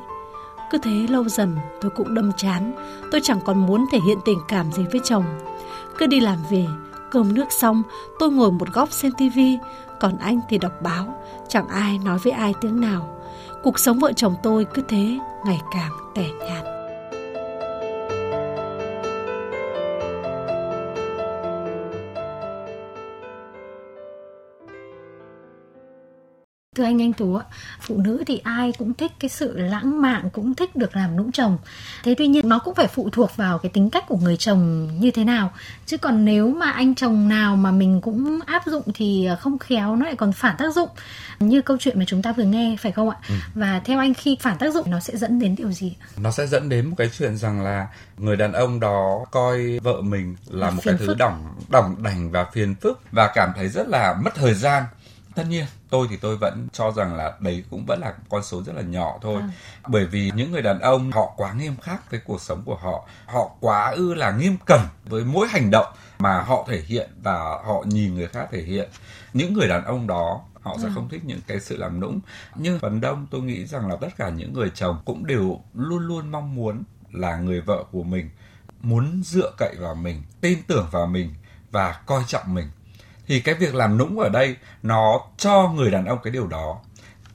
Cứ 0.71 0.77
thế 0.77 1.07
lâu 1.09 1.23
dần 1.29 1.55
tôi 1.81 1.91
cũng 1.91 2.13
đâm 2.13 2.31
chán, 2.37 2.73
tôi 3.11 3.21
chẳng 3.23 3.39
còn 3.45 3.65
muốn 3.65 3.85
thể 3.91 3.99
hiện 4.05 4.17
tình 4.25 4.39
cảm 4.47 4.71
gì 4.71 4.85
với 4.91 5.01
chồng. 5.03 5.25
Cứ 5.97 6.07
đi 6.07 6.19
làm 6.19 6.37
về, 6.49 6.65
cơm 7.11 7.33
nước 7.33 7.51
xong, 7.51 7.83
tôi 8.19 8.31
ngồi 8.31 8.51
một 8.51 8.73
góc 8.73 8.91
xem 8.91 9.11
tivi, 9.17 9.57
còn 9.99 10.17
anh 10.17 10.39
thì 10.49 10.57
đọc 10.57 10.81
báo, 10.81 11.23
chẳng 11.47 11.67
ai 11.67 11.99
nói 12.05 12.17
với 12.23 12.33
ai 12.33 12.53
tiếng 12.61 12.81
nào. 12.81 13.15
Cuộc 13.63 13.79
sống 13.79 13.99
vợ 13.99 14.13
chồng 14.13 14.35
tôi 14.43 14.65
cứ 14.73 14.81
thế 14.87 15.19
ngày 15.45 15.61
càng 15.73 15.91
tẻ 16.15 16.29
nhạt. 16.39 16.68
Thưa 26.79 26.85
anh 26.85 27.01
Anh 27.01 27.13
Tú 27.13 27.35
ạ, 27.35 27.45
phụ 27.81 27.97
nữ 27.97 28.23
thì 28.27 28.41
ai 28.43 28.71
cũng 28.77 28.93
thích 28.93 29.11
cái 29.19 29.29
sự 29.29 29.57
lãng 29.57 30.01
mạn, 30.01 30.29
cũng 30.33 30.55
thích 30.55 30.75
được 30.75 30.95
làm 30.95 31.17
nũng 31.17 31.31
chồng. 31.31 31.57
Thế 32.03 32.15
tuy 32.17 32.27
nhiên 32.27 32.49
nó 32.49 32.59
cũng 32.59 32.75
phải 32.75 32.87
phụ 32.87 33.09
thuộc 33.11 33.35
vào 33.35 33.57
cái 33.57 33.69
tính 33.69 33.89
cách 33.89 34.03
của 34.07 34.17
người 34.17 34.37
chồng 34.37 34.89
như 34.99 35.11
thế 35.11 35.23
nào. 35.23 35.51
Chứ 35.85 35.97
còn 35.97 36.25
nếu 36.25 36.49
mà 36.49 36.71
anh 36.71 36.95
chồng 36.95 37.29
nào 37.29 37.55
mà 37.55 37.71
mình 37.71 38.01
cũng 38.01 38.39
áp 38.45 38.63
dụng 38.65 38.83
thì 38.93 39.29
không 39.39 39.57
khéo 39.57 39.95
nó 39.95 40.05
lại 40.05 40.15
còn 40.15 40.33
phản 40.33 40.55
tác 40.57 40.73
dụng. 40.73 40.89
Như 41.39 41.61
câu 41.61 41.77
chuyện 41.79 41.99
mà 41.99 42.05
chúng 42.07 42.21
ta 42.21 42.31
vừa 42.31 42.43
nghe 42.43 42.75
phải 42.79 42.91
không 42.91 43.09
ạ? 43.09 43.17
Ừ. 43.29 43.35
Và 43.53 43.81
theo 43.85 43.99
anh 43.99 44.13
khi 44.13 44.37
phản 44.41 44.57
tác 44.57 44.73
dụng 44.73 44.91
nó 44.91 44.99
sẽ 44.99 45.17
dẫn 45.17 45.39
đến 45.39 45.55
điều 45.55 45.71
gì? 45.71 45.95
Nó 46.17 46.31
sẽ 46.31 46.47
dẫn 46.47 46.69
đến 46.69 46.85
một 46.85 46.95
cái 46.97 47.09
chuyện 47.17 47.37
rằng 47.37 47.61
là 47.61 47.87
người 48.17 48.35
đàn 48.35 48.53
ông 48.53 48.79
đó 48.79 49.25
coi 49.31 49.79
vợ 49.79 50.01
mình 50.01 50.35
là, 50.47 50.67
là 50.67 50.71
một 50.71 50.81
cái 50.85 50.95
thứ 50.99 51.07
phức. 51.07 51.17
đỏng 51.17 51.55
đỏng 51.69 52.03
đành 52.03 52.31
và 52.31 52.45
phiền 52.53 52.75
phức 52.75 53.01
và 53.11 53.31
cảm 53.35 53.49
thấy 53.55 53.67
rất 53.67 53.87
là 53.87 54.15
mất 54.23 54.35
thời 54.35 54.53
gian 54.53 54.83
tất 55.39 55.49
nhiên 55.49 55.65
tôi 55.89 56.07
thì 56.09 56.17
tôi 56.17 56.37
vẫn 56.37 56.67
cho 56.73 56.91
rằng 56.91 57.15
là 57.15 57.33
đấy 57.39 57.63
cũng 57.69 57.85
vẫn 57.85 57.99
là 57.99 58.13
con 58.29 58.43
số 58.43 58.63
rất 58.63 58.75
là 58.75 58.81
nhỏ 58.81 59.19
thôi. 59.21 59.41
À. 59.41 59.49
bởi 59.87 60.05
vì 60.05 60.31
những 60.35 60.51
người 60.51 60.61
đàn 60.61 60.79
ông 60.79 61.11
họ 61.11 61.33
quá 61.37 61.53
nghiêm 61.53 61.75
khắc 61.81 62.11
với 62.11 62.19
cuộc 62.25 62.41
sống 62.41 62.61
của 62.65 62.75
họ. 62.75 63.07
Họ 63.25 63.51
quá 63.59 63.91
ư 63.91 64.13
là 64.13 64.31
nghiêm 64.31 64.57
cẩn 64.65 64.81
với 65.05 65.23
mỗi 65.23 65.47
hành 65.47 65.71
động 65.71 65.93
mà 66.19 66.41
họ 66.41 66.65
thể 66.67 66.81
hiện 66.87 67.09
và 67.23 67.39
họ 67.65 67.83
nhìn 67.85 68.15
người 68.15 68.27
khác 68.27 68.47
thể 68.51 68.61
hiện. 68.61 68.89
Những 69.33 69.53
người 69.53 69.67
đàn 69.67 69.85
ông 69.85 70.07
đó 70.07 70.41
họ 70.61 70.77
sẽ 70.81 70.87
à. 70.87 70.91
không 70.95 71.09
thích 71.09 71.25
những 71.25 71.41
cái 71.47 71.59
sự 71.59 71.77
làm 71.77 71.99
nũng. 71.99 72.19
Nhưng 72.55 72.79
phần 72.79 73.01
đông 73.01 73.27
tôi 73.31 73.41
nghĩ 73.41 73.65
rằng 73.65 73.89
là 73.89 73.95
tất 74.01 74.17
cả 74.17 74.29
những 74.29 74.53
người 74.53 74.71
chồng 74.75 75.01
cũng 75.05 75.25
đều 75.25 75.59
luôn 75.73 76.07
luôn 76.07 76.31
mong 76.31 76.55
muốn 76.55 76.83
là 77.11 77.37
người 77.37 77.61
vợ 77.61 77.83
của 77.91 78.03
mình 78.03 78.29
muốn 78.81 79.21
dựa 79.25 79.51
cậy 79.57 79.75
vào 79.79 79.95
mình 79.95 80.23
tin 80.41 80.59
tưởng 80.67 80.87
vào 80.91 81.07
mình 81.07 81.33
và 81.71 82.01
coi 82.05 82.23
trọng 82.27 82.53
mình 82.53 82.67
thì 83.29 83.39
cái 83.39 83.55
việc 83.55 83.75
làm 83.75 83.97
nũng 83.97 84.19
ở 84.19 84.29
đây 84.29 84.55
nó 84.83 85.21
cho 85.37 85.71
người 85.75 85.91
đàn 85.91 86.05
ông 86.05 86.19
cái 86.23 86.33
điều 86.33 86.47
đó 86.47 86.79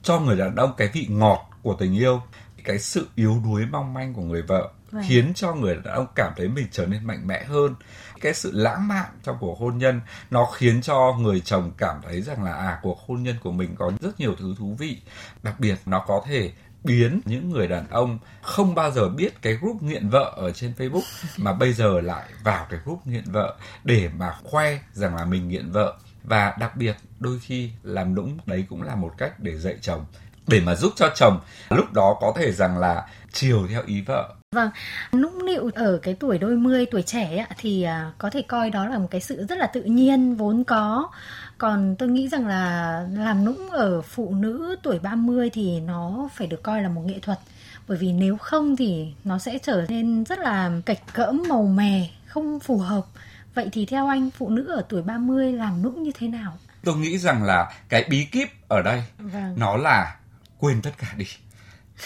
cho 0.03 0.19
người 0.19 0.37
đàn 0.37 0.55
ông 0.55 0.73
cái 0.77 0.89
vị 0.93 1.07
ngọt 1.09 1.49
của 1.61 1.75
tình 1.79 1.93
yêu 1.93 2.21
cái 2.63 2.79
sự 2.79 3.07
yếu 3.15 3.41
đuối 3.43 3.65
mong 3.71 3.93
manh 3.93 4.13
của 4.13 4.21
người 4.21 4.41
vợ 4.41 4.71
Vậy. 4.91 5.01
Vâng. 5.01 5.03
khiến 5.09 5.33
cho 5.35 5.53
người 5.53 5.75
đàn 5.75 5.93
ông 5.93 6.07
cảm 6.15 6.33
thấy 6.37 6.47
mình 6.47 6.67
trở 6.71 6.85
nên 6.85 7.07
mạnh 7.07 7.27
mẽ 7.27 7.43
hơn 7.43 7.75
cái 8.21 8.33
sự 8.33 8.51
lãng 8.53 8.87
mạn 8.87 9.05
trong 9.23 9.37
cuộc 9.39 9.59
hôn 9.59 9.77
nhân 9.77 10.01
nó 10.31 10.45
khiến 10.45 10.81
cho 10.81 11.15
người 11.19 11.39
chồng 11.39 11.71
cảm 11.77 12.01
thấy 12.03 12.21
rằng 12.21 12.43
là 12.43 12.53
à 12.53 12.79
cuộc 12.81 12.99
hôn 13.07 13.23
nhân 13.23 13.35
của 13.43 13.51
mình 13.51 13.75
có 13.75 13.91
rất 14.01 14.19
nhiều 14.19 14.35
thứ 14.39 14.55
thú 14.57 14.75
vị 14.79 15.01
đặc 15.43 15.59
biệt 15.59 15.75
nó 15.85 16.03
có 16.07 16.23
thể 16.27 16.51
biến 16.85 17.21
những 17.25 17.49
người 17.49 17.67
đàn 17.67 17.87
ông 17.89 18.19
không 18.41 18.75
bao 18.75 18.91
giờ 18.91 19.09
biết 19.09 19.41
cái 19.41 19.53
group 19.53 19.81
nghiện 19.81 20.09
vợ 20.09 20.33
ở 20.35 20.51
trên 20.51 20.73
Facebook 20.77 21.01
mà 21.37 21.53
bây 21.53 21.73
giờ 21.73 22.01
lại 22.01 22.25
vào 22.43 22.67
cái 22.69 22.79
group 22.85 23.07
nghiện 23.07 23.23
vợ 23.31 23.55
để 23.83 24.09
mà 24.17 24.35
khoe 24.43 24.79
rằng 24.93 25.15
là 25.15 25.25
mình 25.25 25.47
nghiện 25.47 25.71
vợ 25.71 25.97
và 26.23 26.55
đặc 26.59 26.77
biệt 26.77 26.95
đôi 27.19 27.39
khi 27.39 27.71
làm 27.83 28.15
nũng 28.15 28.37
đấy 28.45 28.65
cũng 28.69 28.81
là 28.81 28.95
một 28.95 29.13
cách 29.17 29.39
để 29.39 29.57
dạy 29.57 29.75
chồng 29.81 30.05
để 30.47 30.59
mà 30.59 30.75
giúp 30.75 30.93
cho 30.95 31.09
chồng 31.15 31.39
lúc 31.69 31.93
đó 31.93 32.17
có 32.21 32.33
thể 32.35 32.51
rằng 32.51 32.77
là 32.77 33.07
chiều 33.31 33.67
theo 33.69 33.81
ý 33.85 34.01
vợ 34.01 34.35
Vâng, 34.55 34.69
nũng 35.13 35.45
nịu 35.45 35.69
ở 35.75 35.99
cái 36.01 36.13
tuổi 36.19 36.37
đôi 36.37 36.55
mươi, 36.55 36.85
tuổi 36.91 37.01
trẻ 37.01 37.45
thì 37.57 37.83
à, 37.83 38.11
có 38.17 38.29
thể 38.29 38.41
coi 38.41 38.69
đó 38.69 38.87
là 38.87 38.97
một 38.97 39.07
cái 39.11 39.21
sự 39.21 39.45
rất 39.49 39.57
là 39.57 39.67
tự 39.67 39.83
nhiên, 39.83 40.35
vốn 40.35 40.63
có. 40.63 41.09
Còn 41.57 41.95
tôi 41.99 42.09
nghĩ 42.09 42.27
rằng 42.27 42.47
là 42.47 43.05
làm 43.13 43.45
nũng 43.45 43.69
ở 43.69 44.01
phụ 44.01 44.35
nữ 44.35 44.75
tuổi 44.83 44.99
30 44.99 45.49
thì 45.53 45.79
nó 45.79 46.29
phải 46.33 46.47
được 46.47 46.63
coi 46.63 46.81
là 46.81 46.89
một 46.89 47.01
nghệ 47.05 47.19
thuật. 47.19 47.39
Bởi 47.87 47.97
vì 47.97 48.11
nếu 48.11 48.37
không 48.37 48.75
thì 48.75 49.13
nó 49.23 49.39
sẽ 49.39 49.57
trở 49.57 49.85
nên 49.89 50.23
rất 50.23 50.39
là 50.39 50.71
cạch 50.85 51.13
cỡm 51.13 51.43
màu 51.49 51.63
mè, 51.63 52.09
không 52.25 52.59
phù 52.59 52.77
hợp. 52.77 53.05
Vậy 53.53 53.69
thì 53.71 53.85
theo 53.85 54.07
anh, 54.07 54.29
phụ 54.31 54.49
nữ 54.49 54.67
ở 54.67 54.83
tuổi 54.89 55.01
30 55.01 55.53
làm 55.53 55.81
nũng 55.81 56.03
như 56.03 56.11
thế 56.19 56.27
nào? 56.27 56.57
Tôi 56.83 56.95
nghĩ 56.95 57.17
rằng 57.17 57.43
là 57.43 57.73
cái 57.89 58.05
bí 58.09 58.25
kíp 58.31 58.49
ở 58.67 58.81
đây 58.81 59.03
vâng. 59.17 59.55
nó 59.57 59.77
là 59.77 60.15
quên 60.59 60.81
tất 60.81 60.91
cả 60.97 61.13
đi 61.17 61.25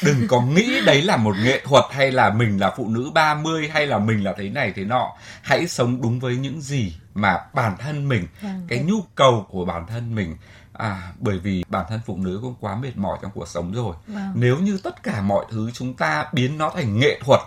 đừng 0.04 0.28
có 0.28 0.42
nghĩ 0.42 0.82
đấy 0.86 1.02
là 1.02 1.18
một 1.18 1.36
nghệ 1.44 1.62
thuật 1.66 1.86
hay 1.92 2.12
là 2.12 2.30
mình 2.30 2.60
là 2.60 2.74
phụ 2.78 2.90
nữ 2.90 3.12
30 3.14 3.70
hay 3.74 3.88
là 3.88 4.00
mình 4.00 4.24
là 4.24 4.34
thế 4.38 4.50
này 4.50 4.74
thế 4.76 4.84
nọ. 4.84 5.16
Hãy 5.42 5.68
sống 5.68 6.02
đúng 6.02 6.20
với 6.20 6.36
những 6.36 6.62
gì 6.62 6.94
mà 7.14 7.38
bản 7.54 7.78
thân 7.78 8.10
mình 8.10 8.28
vâng, 8.42 8.66
cái 8.68 8.80
nhu 8.80 9.02
cầu 9.16 9.46
của 9.50 9.66
bản 9.66 9.88
thân 9.88 10.16
mình. 10.16 10.36
À 10.74 11.12
bởi 11.20 11.40
vì 11.40 11.64
bản 11.70 11.86
thân 11.90 12.00
phụ 12.06 12.18
nữ 12.18 12.40
cũng 12.42 12.56
quá 12.60 12.76
mệt 12.76 12.98
mỏi 12.98 13.18
trong 13.22 13.32
cuộc 13.32 13.48
sống 13.48 13.72
rồi. 13.74 13.96
Vâng. 14.08 14.32
nếu 14.36 14.58
như 14.58 14.80
tất 14.84 15.04
cả 15.04 15.22
mọi 15.22 15.46
thứ 15.52 15.72
chúng 15.74 15.94
ta 15.94 16.26
biến 16.34 16.58
nó 16.58 16.70
thành 16.70 17.00
nghệ 17.00 17.20
thuật 17.26 17.40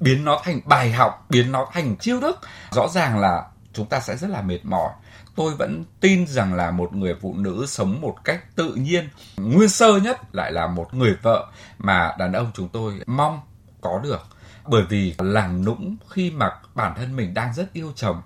biến 0.00 0.24
nó 0.24 0.40
thành 0.44 0.60
bài 0.64 0.92
học 0.92 1.26
biến 1.28 1.52
nó 1.52 1.66
thành 1.72 1.96
chiêu 1.96 2.20
thức 2.20 2.40
rõ 2.70 2.88
ràng 2.88 3.18
là 3.18 3.44
chúng 3.72 3.86
ta 3.86 4.00
sẽ 4.00 4.16
rất 4.16 4.30
là 4.30 4.42
mệt 4.42 4.58
mỏi. 4.64 4.90
Tôi 5.36 5.54
vẫn 5.54 5.84
tin 6.00 6.26
rằng 6.26 6.54
là 6.54 6.70
một 6.70 6.94
người 6.94 7.14
phụ 7.20 7.34
nữ 7.34 7.66
sống 7.68 8.00
một 8.00 8.16
cách 8.24 8.56
tự 8.56 8.74
nhiên, 8.74 9.08
nguyên 9.36 9.68
sơ 9.68 9.98
nhất 9.98 10.34
lại 10.34 10.52
là 10.52 10.66
một 10.66 10.94
người 10.94 11.16
vợ 11.22 11.46
mà 11.78 12.14
đàn 12.18 12.32
ông 12.32 12.50
chúng 12.54 12.68
tôi 12.68 12.94
mong 13.06 13.40
có 13.80 14.00
được. 14.02 14.26
Bởi 14.66 14.82
vì 14.88 15.14
làm 15.18 15.64
nũng 15.64 15.96
khi 16.10 16.30
mà 16.30 16.50
bản 16.74 16.94
thân 16.96 17.16
mình 17.16 17.34
đang 17.34 17.54
rất 17.54 17.72
yêu 17.72 17.92
chồng, 17.96 18.22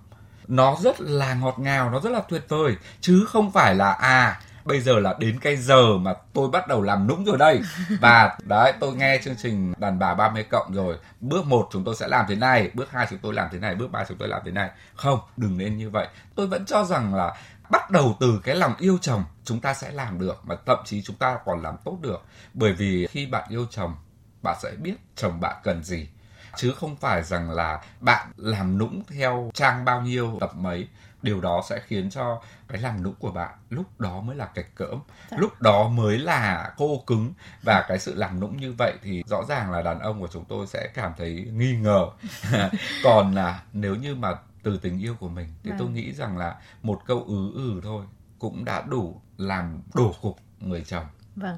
nó 0.48 0.76
rất 0.82 1.00
là 1.00 1.34
ngọt 1.34 1.58
ngào, 1.58 1.90
nó 1.90 2.00
rất 2.00 2.10
là 2.10 2.20
tuyệt 2.28 2.44
vời, 2.48 2.76
chứ 3.00 3.24
không 3.28 3.52
phải 3.52 3.74
là 3.74 3.92
à 3.92 4.40
bây 4.64 4.80
giờ 4.80 4.99
là 4.99 5.14
đến 5.18 5.38
cái 5.40 5.56
giờ 5.56 5.99
mà 5.99 6.14
tôi 6.33 6.50
bắt 6.50 6.68
đầu 6.68 6.83
làm 6.83 7.06
nũng 7.06 7.25
rồi 7.25 7.38
đây. 7.38 7.61
Và 8.00 8.38
đấy, 8.42 8.73
tôi 8.80 8.94
nghe 8.94 9.21
chương 9.25 9.37
trình 9.37 9.73
đàn 9.78 9.99
bà 9.99 10.14
30 10.14 10.44
cộng 10.50 10.75
rồi. 10.75 10.97
Bước 11.21 11.47
một 11.47 11.68
chúng 11.73 11.85
tôi 11.85 11.97
sẽ 11.97 12.09
làm 12.09 12.25
thế 12.28 12.35
này, 12.35 12.71
bước 12.75 12.90
hai 12.90 13.06
chúng 13.11 13.18
tôi 13.18 13.35
làm 13.35 13.49
thế 13.52 13.59
này, 13.59 13.75
bước 13.75 13.90
ba 13.90 14.04
chúng 14.09 14.18
tôi 14.18 14.28
làm 14.28 14.42
thế 14.44 14.50
này. 14.50 14.71
Không, 14.94 15.18
đừng 15.37 15.59
nên 15.59 15.76
như 15.76 15.90
vậy. 15.90 16.09
Tôi 16.35 16.47
vẫn 16.47 16.66
cho 16.66 16.85
rằng 16.85 17.14
là 17.14 17.35
bắt 17.71 17.90
đầu 17.90 18.16
từ 18.21 18.40
cái 18.44 18.54
lòng 18.54 18.75
yêu 18.78 18.99
chồng 19.00 19.25
chúng 19.44 19.61
ta 19.61 19.75
sẽ 19.75 19.90
làm 19.90 20.18
được, 20.18 20.42
mà 20.44 20.56
thậm 20.66 20.78
chí 20.85 21.02
chúng 21.02 21.16
ta 21.16 21.38
còn 21.44 21.62
làm 21.62 21.76
tốt 21.85 21.99
được. 22.00 22.23
Bởi 22.54 22.73
vì 22.73 23.06
khi 23.11 23.26
bạn 23.26 23.44
yêu 23.49 23.66
chồng, 23.71 23.94
bạn 24.42 24.56
sẽ 24.62 24.71
biết 24.71 24.94
chồng 25.16 25.40
bạn 25.40 25.56
cần 25.62 25.85
gì. 25.85 26.09
Chứ 26.56 26.75
không 26.80 26.97
phải 26.97 27.23
rằng 27.23 27.50
là 27.50 27.80
bạn 28.00 28.28
làm 28.37 28.78
nũng 28.78 29.02
theo 29.09 29.50
trang 29.54 29.85
bao 29.85 30.00
nhiêu, 30.00 30.37
tập 30.40 30.50
mấy 30.54 30.88
điều 31.25 31.40
đó 31.40 31.62
sẽ 31.69 31.81
khiến 31.87 32.11
cho 32.11 32.43
cái 32.69 32.81
làm 32.81 33.02
nũng 33.02 33.14
của 33.19 33.31
bạn 33.31 33.59
lúc 33.71 34.00
đó 34.00 34.21
mới 34.21 34.37
là 34.37 34.47
kịch 34.54 34.71
cỡm 34.75 34.99
dạ. 35.31 35.37
lúc 35.40 35.61
đó 35.61 35.88
mới 35.88 36.19
là 36.19 36.73
khô 36.76 37.02
cứng 37.07 37.33
và 37.62 37.85
cái 37.88 37.99
sự 37.99 38.14
làm 38.14 38.40
nũng 38.40 38.57
như 38.57 38.75
vậy 38.78 38.93
thì 39.02 39.23
rõ 39.26 39.45
ràng 39.49 39.71
là 39.71 39.83
đàn 39.83 39.99
ông 39.99 40.21
của 40.21 40.28
chúng 40.33 40.45
tôi 40.45 40.66
sẽ 40.66 40.88
cảm 40.95 41.12
thấy 41.19 41.49
nghi 41.52 41.76
ngờ 41.76 42.07
còn 43.04 43.35
là 43.35 43.62
nếu 43.73 43.95
như 43.95 44.14
mà 44.14 44.35
từ 44.62 44.78
tình 44.78 44.99
yêu 44.99 45.16
của 45.21 45.28
mình 45.28 45.49
thì 45.62 45.71
tôi 45.71 45.87
vâng. 45.87 45.95
nghĩ 45.95 46.12
rằng 46.12 46.38
là 46.38 46.57
một 46.83 47.00
câu 47.07 47.25
ứ 47.26 47.52
ừ 47.54 47.81
thôi 47.83 48.04
cũng 48.38 48.64
đã 48.64 48.83
đủ 48.83 49.21
làm 49.37 49.83
đổ 49.95 50.14
cục 50.23 50.38
người 50.61 50.85
chồng 50.87 51.07
Vâng, 51.37 51.57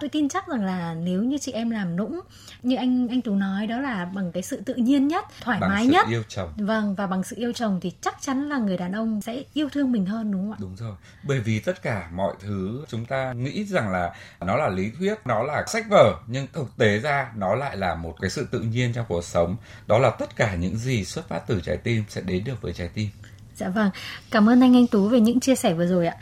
tôi 0.00 0.08
tin 0.10 0.28
chắc 0.28 0.48
rằng 0.48 0.64
là 0.64 0.94
nếu 0.94 1.22
như 1.22 1.38
chị 1.38 1.52
em 1.52 1.70
làm 1.70 1.96
nũng 1.96 2.20
như 2.62 2.76
anh 2.76 3.08
anh 3.08 3.22
Tú 3.22 3.34
nói 3.34 3.66
đó 3.66 3.80
là 3.80 4.04
bằng 4.04 4.32
cái 4.32 4.42
sự 4.42 4.62
tự 4.66 4.74
nhiên 4.74 5.08
nhất, 5.08 5.24
thoải 5.40 5.60
bằng 5.60 5.70
mái 5.70 5.86
sự 5.86 5.92
nhất. 5.92 6.06
yêu 6.10 6.22
chồng. 6.28 6.52
Vâng 6.56 6.94
và 6.94 7.06
bằng 7.06 7.22
sự 7.22 7.36
yêu 7.36 7.52
chồng 7.52 7.80
thì 7.82 7.92
chắc 8.00 8.16
chắn 8.20 8.48
là 8.48 8.58
người 8.58 8.76
đàn 8.76 8.92
ông 8.92 9.20
sẽ 9.20 9.42
yêu 9.54 9.68
thương 9.68 9.92
mình 9.92 10.06
hơn 10.06 10.32
đúng 10.32 10.42
không 10.42 10.52
ạ? 10.52 10.58
Đúng 10.60 10.76
rồi. 10.76 10.96
Bởi 11.22 11.40
vì 11.40 11.60
tất 11.60 11.82
cả 11.82 12.08
mọi 12.12 12.34
thứ 12.40 12.84
chúng 12.88 13.06
ta 13.06 13.32
nghĩ 13.32 13.64
rằng 13.64 13.92
là 13.92 14.14
nó 14.40 14.56
là 14.56 14.68
lý 14.68 14.90
thuyết, 14.98 15.14
nó 15.24 15.42
là 15.42 15.64
sách 15.66 15.86
vở 15.90 16.14
nhưng 16.26 16.46
thực 16.52 16.76
tế 16.76 16.98
ra 16.98 17.32
nó 17.36 17.54
lại 17.54 17.76
là 17.76 17.94
một 17.94 18.16
cái 18.20 18.30
sự 18.30 18.48
tự 18.50 18.60
nhiên 18.60 18.92
trong 18.92 19.06
cuộc 19.08 19.24
sống. 19.24 19.56
Đó 19.86 19.98
là 19.98 20.10
tất 20.10 20.36
cả 20.36 20.54
những 20.54 20.76
gì 20.76 21.04
xuất 21.04 21.28
phát 21.28 21.40
từ 21.46 21.60
trái 21.60 21.76
tim 21.76 22.04
sẽ 22.08 22.20
đến 22.20 22.44
được 22.44 22.62
với 22.62 22.72
trái 22.72 22.88
tim. 22.94 23.08
Dạ 23.56 23.68
vâng. 23.68 23.90
Cảm 24.30 24.48
ơn 24.48 24.60
anh 24.60 24.76
Anh 24.76 24.86
Tú 24.86 25.08
về 25.08 25.20
những 25.20 25.40
chia 25.40 25.54
sẻ 25.54 25.74
vừa 25.74 25.86
rồi 25.86 26.06
ạ. 26.06 26.16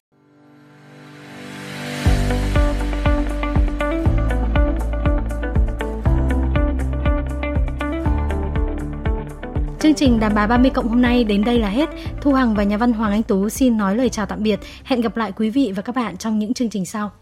Chương 9.87 9.95
trình 9.95 10.21
Đàm 10.21 10.35
bà 10.35 10.47
30 10.47 10.71
cộng 10.71 10.89
hôm 10.89 11.03
nay 11.03 11.25
đến 11.25 11.45
đây 11.45 11.59
là 11.59 11.69
hết. 11.69 11.89
Thu 12.21 12.33
Hằng 12.33 12.55
và 12.55 12.63
nhà 12.63 12.77
văn 12.77 12.93
Hoàng 12.93 13.13
Anh 13.13 13.23
Tú 13.23 13.49
xin 13.49 13.77
nói 13.77 13.97
lời 13.97 14.09
chào 14.09 14.27
tạm 14.27 14.43
biệt. 14.43 14.61
Hẹn 14.85 15.01
gặp 15.01 15.17
lại 15.17 15.33
quý 15.33 15.51
vị 15.51 15.73
và 15.77 15.83
các 15.83 15.97
bạn 15.97 16.17
trong 16.17 16.39
những 16.39 16.55
chương 16.55 16.71
trình 16.71 16.87
sau. 16.87 17.11